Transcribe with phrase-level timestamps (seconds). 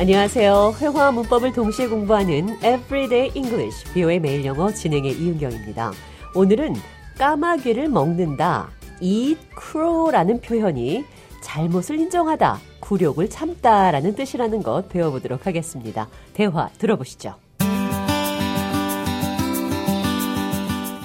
[0.00, 0.76] 안녕하세요.
[0.80, 5.92] 회화와 문법을 동시에 공부하는 Everyday English, 비오의 매일 영어 진행의 이은경입니다.
[6.34, 6.74] 오늘은
[7.18, 8.70] 까마귀를 먹는다,
[9.02, 11.04] eat crow라는 표현이
[11.42, 16.08] 잘못을 인정하다, 굴욕을 참다라는 뜻이라는 것 배워보도록 하겠습니다.
[16.32, 17.34] 대화 들어보시죠.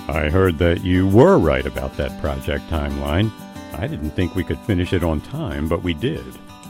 [0.08, 3.30] I heard that you were right about that project timeline.
[3.74, 6.24] I didn't think we could finish it on time, but we did.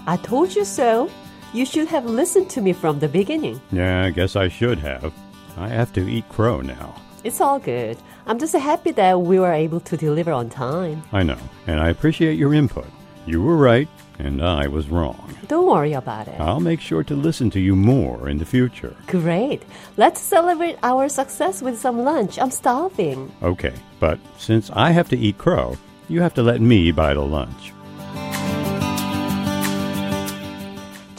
[0.07, 1.07] I told you so.
[1.53, 3.61] You should have listened to me from the beginning.
[3.71, 5.13] Yeah, I guess I should have.
[5.57, 6.95] I have to eat crow now.
[7.23, 7.97] It's all good.
[8.27, 11.01] I'm just happy that we were able to deliver on time.
[11.11, 12.87] I know, and I appreciate your input.
[13.25, 13.87] You were right,
[14.19, 15.35] and I was wrong.
[15.47, 16.39] Don't worry about it.
[16.39, 18.95] I'll make sure to listen to you more in the future.
[19.07, 19.63] Great.
[19.97, 22.37] Let's celebrate our success with some lunch.
[22.37, 23.31] I'm starving.
[23.41, 25.77] Okay, but since I have to eat crow,
[26.09, 27.73] you have to let me buy the lunch.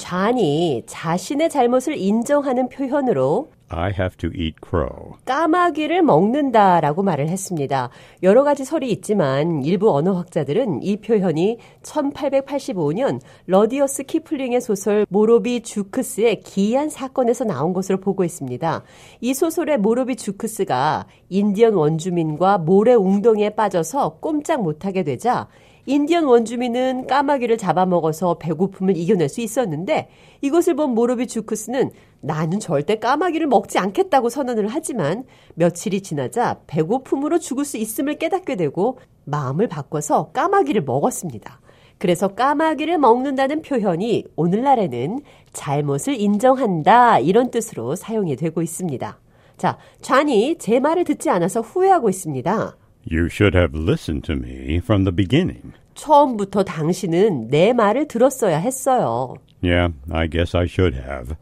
[0.06, 5.14] 잔이 자신의 잘못을 인정하는 표현으로 I have to eat crow.
[5.24, 7.90] 까마귀를 먹는다라고 말을 했습니다.
[8.22, 16.88] 여러 가지 설이 있지만 일부 언어학자들은 이 표현이 1885년 러디어드 키플링의 소설 모로비 주크스의 기이한
[16.88, 18.84] 사건에서 나온 것으로 보고 있습니다.
[19.20, 25.48] 이 소설의 모로비 주크스가 인디언 원주민과 모래 웅덩이에 빠져서 꼼짝 못하게 되자
[25.88, 30.08] 인디언 원주민은 까마귀를 잡아먹어서 배고픔을 이겨낼 수 있었는데
[30.40, 37.64] 이것을 본 모로비 주크스는 나는 절대 까마귀를 먹지 않겠다고 선언을 하지만 며칠이 지나자 배고픔으로 죽을
[37.64, 41.60] 수 있음을 깨닫게 되고 마음을 바꿔서 까마귀를 먹었습니다.
[41.98, 45.20] 그래서 까마귀를 먹는다는 표현이 오늘날에는
[45.52, 49.18] 잘못을 인정한다 이런 뜻으로 사용이 되고 있습니다.
[49.56, 52.76] 자, 좌니 제 말을 듣지 않아서 후회하고 있습니다.
[53.08, 55.72] You should have listened to me from the beginning.
[55.94, 59.34] 처음부터 당신은 내 말을 들었어야 했어요.
[59.62, 61.36] Yeah, I guess I should have.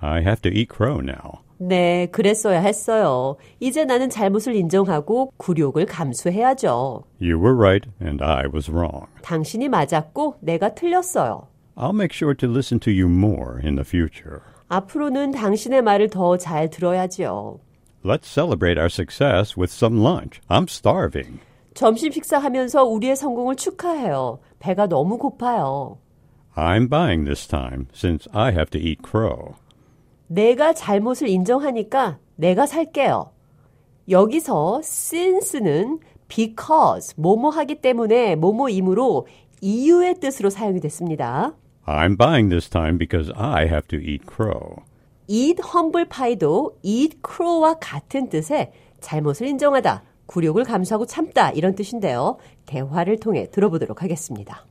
[0.00, 1.40] I have to eat crow now.
[1.58, 3.36] 네, 그랬어야 했어요.
[3.60, 7.04] 이제 나는 잘못을 인정하고 굴욕을 감수해야죠.
[7.20, 9.06] You were right, and I was wrong.
[9.22, 11.46] 당신이 맞았고 내가 틀렸어요.
[11.76, 14.40] I'll make sure to listen to you more in the future.
[14.68, 17.58] 앞으로는 당신의 말을 더 잘 들어야지요.
[18.02, 20.40] Let's celebrate our success with some lunch.
[20.48, 21.40] I'm starving.
[21.74, 24.38] 점심 식사하면서 우리의 성공을 축하해요.
[24.58, 25.98] 배가 너무 고파요.
[26.56, 29.54] I'm buying this time since I have to eat crow.
[30.28, 33.32] 내가 잘못을 인정하니까 내가 살게요.
[34.08, 39.26] 여기서 since는 because, 뭐뭐 하기 때문에 뭐뭐이므로
[39.60, 41.52] 이유의 뜻으로 사용이 됐습니다.
[41.86, 44.76] I'm buying this time because I have to eat crow.
[45.30, 52.36] Eat humble pie도 eat crow와 같은 뜻의 잘못을 인정하다, 굴욕을 감수하고 참다 이런 뜻인데요.
[52.66, 54.66] 대화를 통해 들어보도록 하겠습니다.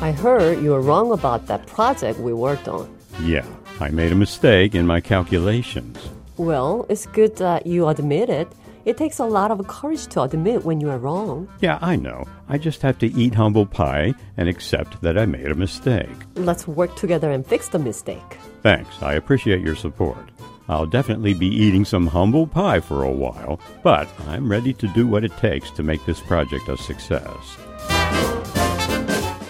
[0.00, 2.88] I heard you were wrong about that project we worked on.
[3.22, 3.46] Yeah,
[3.80, 5.96] I made a mistake in my calculations.
[6.36, 8.48] Well, it's good that you admit it.
[8.85, 11.47] It takes a lot of courage to admit when you are wrong.
[11.59, 12.25] Yeah, I know.
[12.49, 16.09] I just have to eat humble pie and accept that I made a mistake.
[16.35, 18.37] Let's work together and fix the mistake.
[18.63, 20.31] Thanks, I appreciate your support.
[20.67, 25.05] I'll definitely be eating some humble pie for a while, but I'm ready to do
[25.05, 27.57] what it takes to make this project a success.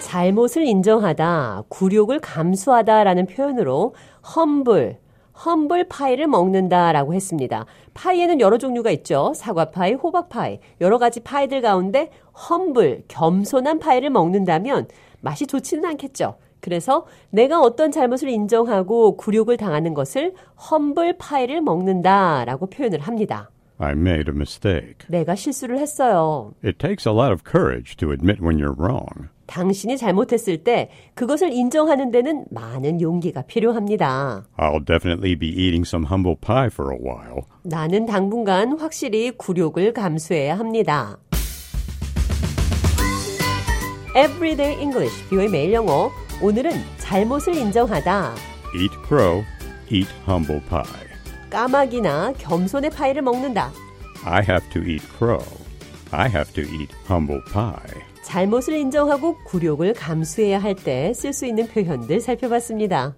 [0.02, 3.94] 잘못을 인정하다, 굴욕을 감수하다라는 표현으로
[4.36, 4.98] humble,
[5.45, 7.65] humble 파이를 먹는다라고 했습니다.
[7.93, 9.33] 파이에는 여러 종류가 있죠.
[9.35, 12.09] 사과 파이, 호박 파이, 여러 가지 파이들 가운데
[12.49, 14.87] humble, 겸손한 파이를 먹는다면
[15.21, 16.35] 맛이 좋지는 않겠죠.
[16.59, 20.33] 그래서 내가 어떤 잘못을 인정하고 굴욕을 당하는 것을
[20.71, 23.49] humble 파이를 먹는다라고 표현을 합니다.
[23.79, 25.05] I made a mistake.
[25.07, 26.53] 내가 실수를 했어요.
[26.63, 29.29] It takes a lot of courage to admit when you're wrong.
[29.47, 34.43] 당신이 잘못했을 때 그것을 인정하는 데는 많은 용기가 필요합니다.
[34.57, 37.43] I'll definitely be eating some humble pie for a while.
[37.63, 41.17] 나는 당분간 확실히 굴욕을 감수해야 합니다.
[44.15, 46.11] Everyday English, 비오의 매일 영어.
[46.41, 48.33] 오늘은 잘못을 인정하다.
[48.75, 49.45] Eat crow,
[49.89, 51.06] eat humble pie.
[51.49, 53.71] 까마귀나 겸손의 파이를 먹는다.
[54.25, 55.43] I have to eat crow.
[56.11, 58.01] I have to eat humble pie.
[58.23, 63.15] 잘못을 인정하고 굴욕을 감수해야 할 때 쓸 수 있는 표현들 살펴봤습니다.